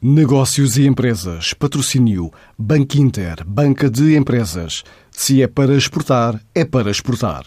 [0.00, 1.52] Negócios e empresas.
[1.54, 2.30] Patrocínio.
[2.56, 3.42] Banco Inter.
[3.44, 4.84] Banca de empresas.
[5.10, 7.42] Se é para exportar, é para exportar.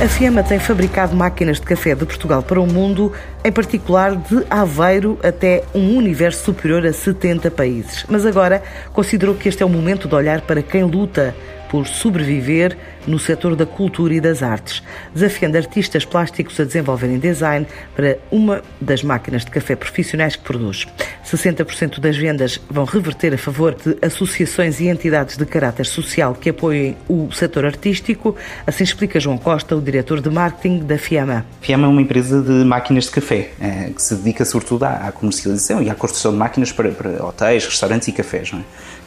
[0.00, 3.12] A FIAMA tem fabricado máquinas de café de Portugal para o mundo,
[3.44, 8.06] em particular de Aveiro até um universo superior a 70 países.
[8.08, 11.34] Mas agora considerou que este é o momento de olhar para quem luta
[11.68, 12.76] por sobreviver
[13.06, 14.82] no setor da cultura e das artes,
[15.14, 20.86] desafiando artistas plásticos a desenvolverem design para uma das máquinas de café profissionais que produz.
[21.24, 26.50] 60% das vendas vão reverter a favor de associações e entidades de caráter social que
[26.50, 28.36] apoiem o setor artístico,
[28.66, 31.46] assim explica João Costa, o diretor de marketing da FIAMA.
[31.60, 35.82] FIAMA é uma empresa de máquinas de café, eh, que se dedica sobretudo à comercialização
[35.82, 38.52] e à construção de máquinas para, para hotéis, restaurantes e cafés.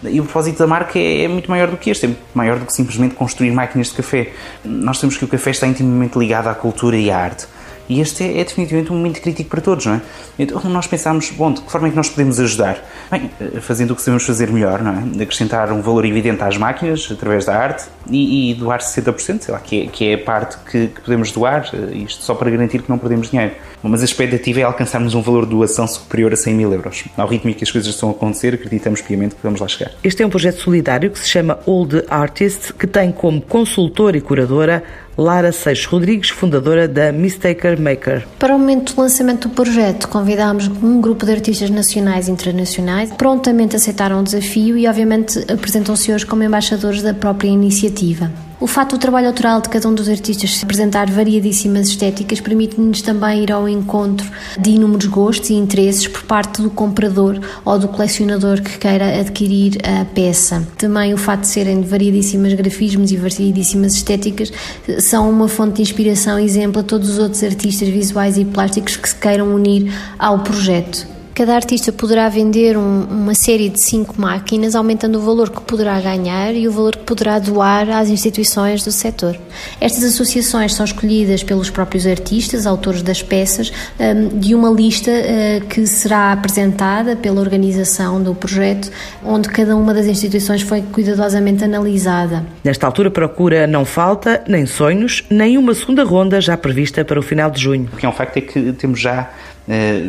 [0.03, 0.09] É?
[0.11, 2.58] E o propósito da marca é, é muito maior do que este, é muito maior
[2.59, 4.33] do que simplesmente construir máquinas de café.
[4.63, 7.47] Nós sabemos que o café está intimamente ligado à cultura e à arte.
[7.89, 10.01] E este é, é, definitivamente um momento crítico para todos, não é?
[10.37, 12.77] Então nós pensámos, bom, de que forma é que nós podemos ajudar?
[13.09, 15.23] Bem, eh, fazendo o que sabemos fazer melhor, não é?
[15.23, 19.59] Acrescentar um valor evidente às máquinas através da arte e, e doar 60%, sei lá,
[19.59, 22.83] que é, que é a parte que, que, podemos doar, eh, isto só para garantir
[22.83, 23.53] que não perdemos dinheiro.
[23.81, 27.05] Mas a expectativa é alcançarmos um valor de doação superior a 100 mil euros.
[27.17, 29.91] Ao ritmo em que as coisas estão a acontecer, acreditamos piamente que vamos lá chegar.
[30.03, 34.21] Este é um projeto solidário que se chama Old Artist, que tem como consultor e
[34.21, 34.83] curadora
[35.19, 38.25] Lara Seixas Rodrigues, fundadora da Mistaker Maker.
[38.39, 43.11] Para o momento do lançamento do projeto, convidámos um grupo de artistas nacionais e internacionais.
[43.11, 48.31] Prontamente aceitaram o desafio e, obviamente, apresentam-se hoje como embaixadores da própria iniciativa.
[48.61, 53.43] O fato do trabalho autoral de cada um dos artistas apresentar variadíssimas estéticas permite-nos também
[53.43, 54.29] ir ao encontro
[54.59, 59.77] de inúmeros gostos e interesses por parte do comprador ou do colecionador que queira adquirir
[59.81, 60.67] a peça.
[60.77, 64.51] Também o fato de serem de variadíssimas grafismos e variadíssimas estéticas
[64.99, 68.97] são uma fonte de inspiração e exemplo a todos os outros artistas visuais e plásticos
[68.97, 71.18] que se queiram unir ao projeto.
[71.39, 75.97] Cada artista poderá vender um, uma série de cinco máquinas, aumentando o valor que poderá
[76.01, 79.39] ganhar e o valor que poderá doar às instituições do setor.
[79.79, 85.65] Estas associações são escolhidas pelos próprios artistas, autores das peças, hum, de uma lista hum,
[85.69, 88.91] que será apresentada pela organização do projeto,
[89.23, 92.45] onde cada uma das instituições foi cuidadosamente analisada.
[92.65, 97.23] Nesta altura, procura não falta nem sonhos, nem uma segunda ronda já prevista para o
[97.23, 97.89] final de junho.
[97.93, 99.29] O que é um facto é que temos já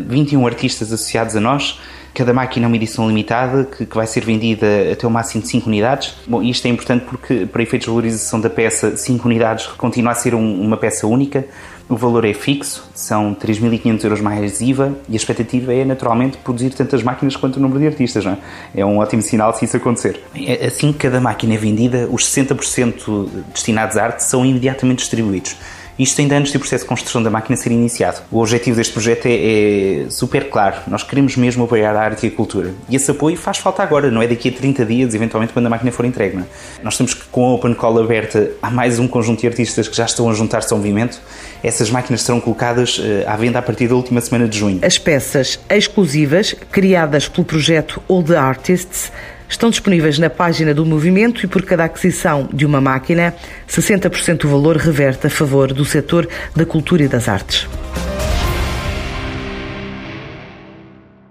[0.06, 1.78] 21 eh, artistas associados a nós.
[2.12, 5.48] Cada máquina é uma edição limitada que, que vai ser vendida até o máximo de
[5.48, 6.16] 5 unidades.
[6.26, 10.14] Bom, isto é importante porque, para efeitos de valorização da peça, 5 unidades continua a
[10.14, 11.44] ser um, uma peça única.
[11.88, 16.70] O valor é fixo, são 3.500 euros mais IVA e a expectativa é, naturalmente, produzir
[16.70, 18.24] tantas máquinas quanto o número de artistas.
[18.24, 18.38] Não é?
[18.76, 20.20] é um ótimo sinal se isso acontecer.
[20.64, 25.56] Assim que cada máquina é vendida, os 60% destinados à arte são imediatamente distribuídos.
[26.00, 28.22] Isto ainda antes do processo de construção da máquina ser iniciado.
[28.30, 30.76] O objetivo deste projeto é, é, super claro.
[30.86, 32.72] Nós queremos mesmo apoiar a arte e a cultura.
[32.88, 35.68] E esse apoio faz falta agora, não é daqui a 30 dias, eventualmente quando a
[35.68, 36.38] máquina for entregue.
[36.38, 36.42] É?
[36.82, 39.94] Nós temos que, com a Open Call aberta, há mais um conjunto de artistas que
[39.94, 41.20] já estão a juntar-se ao movimento.
[41.62, 44.78] Essas máquinas serão colocadas uh, à venda a partir da última semana de junho.
[44.80, 49.12] As peças exclusivas, criadas pelo projeto the Artists,
[49.50, 53.34] estão disponíveis na página do movimento e por cada aquisição de uma máquina,
[53.68, 57.68] 60% do valor reverte a favor do setor da cultura e das artes.